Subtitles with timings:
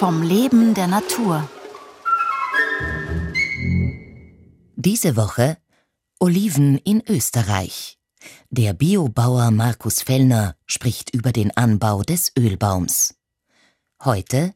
[0.00, 1.46] vom Leben der Natur.
[4.74, 5.58] Diese Woche
[6.18, 7.98] Oliven in Österreich.
[8.48, 13.14] Der Biobauer Markus Fellner spricht über den Anbau des Ölbaums.
[14.02, 14.54] Heute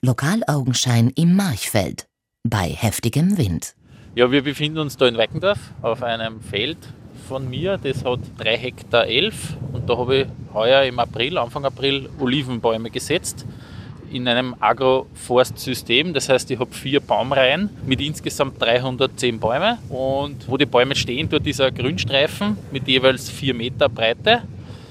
[0.00, 2.08] Lokalaugenschein im Marchfeld
[2.42, 3.74] bei heftigem Wind.
[4.14, 6.78] Ja, wir befinden uns da in Weckendorf auf einem Feld
[7.28, 7.76] von mir.
[7.76, 12.90] Das hat 3 Hektar 11 und da habe ich heuer im April, Anfang April, Olivenbäume
[12.90, 13.44] gesetzt
[14.16, 16.14] in einem Agroforstsystem.
[16.14, 19.78] Das heißt, ich habe vier Baumreihen mit insgesamt 310 Bäumen.
[19.88, 24.42] Und wo die Bäume stehen, dort ist ein Grünstreifen mit jeweils 4 Meter Breite.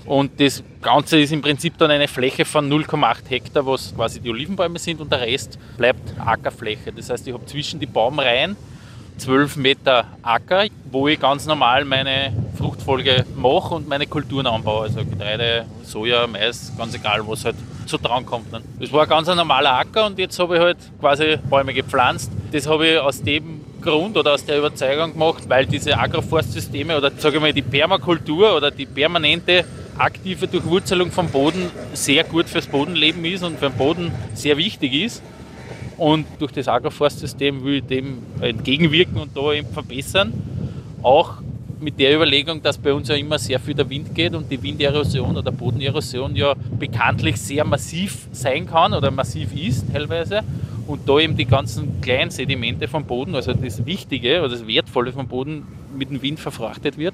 [0.05, 4.29] Und das Ganze ist im Prinzip dann eine Fläche von 0,8 Hektar, was quasi die
[4.29, 6.91] Olivenbäume sind und der Rest bleibt Ackerfläche.
[6.91, 8.55] Das heißt, ich habe zwischen die Baumreihen
[9.17, 14.83] 12 Meter Acker, wo ich ganz normal meine Fruchtfolge mache und meine Kulturen anbaue.
[14.83, 17.55] Also Getreide, Soja, Mais, ganz egal, was halt
[17.89, 18.51] so dran kommt.
[18.51, 18.61] Ne?
[18.79, 22.31] Das war ein ganz normaler Acker und jetzt habe ich halt quasi Bäume gepflanzt.
[22.51, 27.11] Das habe ich aus dem Grund oder aus der Überzeugung gemacht, weil diese Agroforstsysteme oder
[27.17, 29.63] sage ich mal die Permakultur oder die permanente
[29.97, 34.93] aktive Durchwurzelung vom Boden sehr gut fürs Bodenleben ist und für den Boden sehr wichtig
[34.93, 35.23] ist.
[35.97, 40.33] Und durch das Agroforstsystem will ich dem entgegenwirken und da eben verbessern.
[41.01, 41.35] Auch
[41.85, 44.61] mit der Überlegung, dass bei uns ja immer sehr viel der Wind geht und die
[44.61, 50.41] Winderosion oder Bodenerosion ja bekanntlich sehr massiv sein kann oder massiv ist teilweise.
[50.87, 55.11] Und da eben die ganzen kleinen Sedimente vom Boden, also das Wichtige oder das Wertvolle
[55.11, 57.13] vom Boden mit dem Wind verfrachtet wird.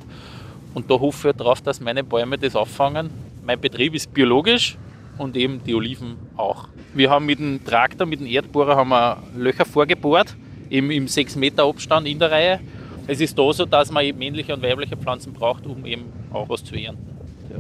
[0.73, 3.09] Und da hoffe ich darauf, dass meine Bäume das auffangen.
[3.45, 4.77] Mein Betrieb ist biologisch
[5.17, 6.69] und eben die Oliven auch.
[6.94, 10.33] Wir haben mit dem Traktor, mit dem Erdbohrer haben wir Löcher vorgebohrt,
[10.69, 12.59] eben im 6 Meter Abstand in der Reihe.
[13.08, 16.48] Es ist da so, dass man eben männliche und weibliche Pflanzen braucht, um eben auch
[16.50, 17.06] was zu ernten.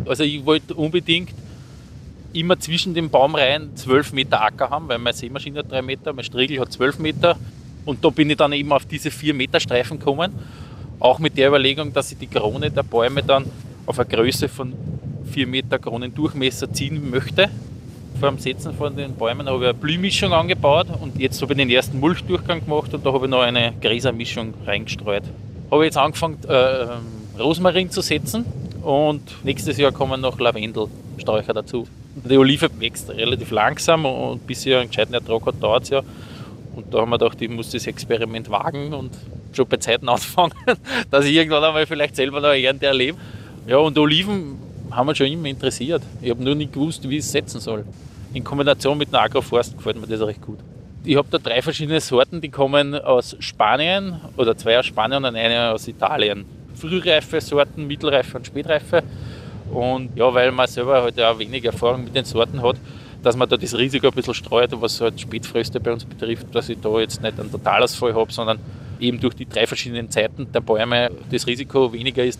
[0.05, 1.31] Also ich wollte unbedingt
[2.33, 6.23] immer zwischen den Baumreihen 12 Meter Acker haben, weil meine Sämaschine hat 3 Meter, mein
[6.23, 7.37] Striegel hat 12 Meter.
[7.83, 10.31] Und da bin ich dann eben auf diese 4 Meter Streifen gekommen.
[10.99, 13.45] Auch mit der Überlegung, dass ich die Krone der Bäume dann
[13.85, 14.73] auf eine Größe von
[15.31, 17.49] 4 Meter Kronendurchmesser ziehen möchte.
[18.21, 21.57] Vor dem Setzen von den Bäumen habe ich eine Blühmischung angebaut und jetzt habe ich
[21.57, 25.23] den ersten Mulchdurchgang gemacht und da habe ich noch eine Gräsermischung reingestreut.
[25.71, 26.85] Habe jetzt angefangen, äh,
[27.41, 28.45] Rosmarin zu setzen
[28.83, 31.87] und nächstes Jahr kommen noch Lavendelsträucher dazu.
[32.13, 36.03] Die Olive wächst relativ langsam und bis sie einen gescheiten Ertrag hat, dauert es ja.
[36.75, 39.17] Und da haben wir gedacht, ich muss das Experiment wagen und
[39.51, 40.53] schon bei Zeiten anfangen,
[41.09, 43.17] dass ich irgendwann einmal vielleicht selber noch eine Ernte erlebe.
[43.65, 44.59] Ja, und Oliven
[44.91, 46.01] haben mich schon immer interessiert.
[46.21, 47.85] Ich habe nur nicht gewusst, wie ich es setzen soll.
[48.33, 50.59] In Kombination mit einem Agroforst gefällt mir das recht gut.
[51.03, 55.35] Ich habe da drei verschiedene Sorten, die kommen aus Spanien oder zwei aus Spanien und
[55.35, 56.45] eine aus Italien.
[56.75, 59.03] Frühreife Sorten, Mittelreife und Spätreife.
[59.71, 62.75] Und ja, weil man selber halt auch wenig Erfahrung mit den Sorten hat,
[63.23, 66.69] dass man da das Risiko ein bisschen streut, was halt Spätfröste bei uns betrifft, dass
[66.69, 68.59] ich da jetzt nicht einen Totalausfall habe, sondern
[68.99, 72.39] eben durch die drei verschiedenen Zeiten der Bäume das Risiko weniger ist,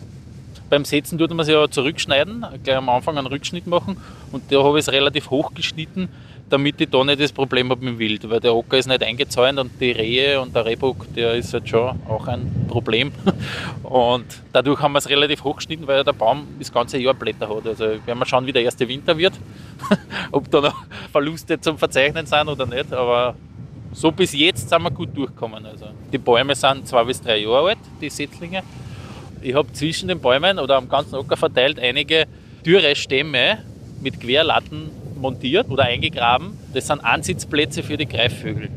[0.70, 3.96] beim Setzen tut man es ja zurückschneiden, gleich am Anfang einen Rückschnitt machen
[4.32, 6.08] und da habe ich es relativ hoch geschnitten,
[6.52, 9.02] damit ich da nicht das Problem habe mit dem Wild, weil der Ocker ist nicht
[9.02, 13.10] eingezäunt und die Rehe und der Rehbock, der ist halt schon auch ein Problem.
[13.82, 17.48] Und dadurch haben wir es relativ hoch geschnitten, weil der Baum das ganze Jahr Blätter
[17.48, 17.66] hat.
[17.66, 19.34] Also werden wir schauen, wie der erste Winter wird,
[20.32, 23.34] ob da noch Verluste zum Verzeichnen sind oder nicht, aber
[23.92, 25.64] so bis jetzt sind wir gut durchgekommen.
[25.66, 28.62] Also die Bäume sind zwei bis drei Jahre alt, die Setzlinge.
[29.42, 32.26] Ich habe zwischen den Bäumen oder am ganzen Acker verteilt einige
[32.64, 33.58] dürre Stämme
[34.00, 36.56] mit Querlatten montiert oder eingegraben.
[36.72, 38.68] Das sind Ansitzplätze für die Greifvögel.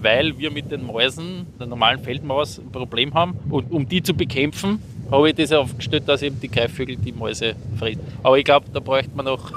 [0.00, 3.36] Weil wir mit den Mäusen, der normalen Feldmaus, ein Problem haben.
[3.50, 4.80] Und um die zu bekämpfen,
[5.10, 8.02] habe ich das aufgestellt, dass eben die Greifvögel die Mäuse fressen.
[8.22, 9.52] Aber ich glaube, da bräuchte man noch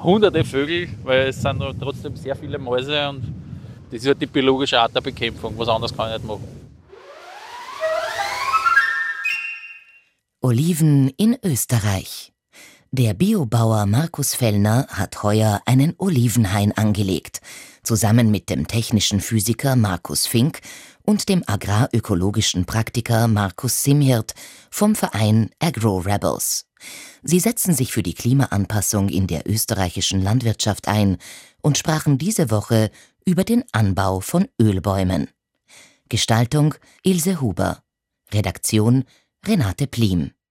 [0.00, 3.22] hunderte Vögel, weil es sind trotzdem sehr viele Mäuse und
[3.90, 5.54] das ist halt die biologische Art der Bekämpfung.
[5.56, 6.55] Was anderes kann ich nicht machen.
[10.46, 12.32] Oliven in Österreich.
[12.92, 17.40] Der Biobauer Markus Fellner hat heuer einen Olivenhain angelegt,
[17.82, 20.60] zusammen mit dem technischen Physiker Markus Fink
[21.02, 24.34] und dem agrarökologischen Praktiker Markus Simhirt
[24.70, 26.66] vom Verein Agro Rebels.
[27.24, 31.18] Sie setzen sich für die Klimaanpassung in der österreichischen Landwirtschaft ein
[31.60, 32.92] und sprachen diese Woche
[33.24, 35.28] über den Anbau von Ölbäumen.
[36.08, 37.82] Gestaltung Ilse Huber.
[38.32, 39.02] Redaktion
[39.44, 40.35] Renate Plim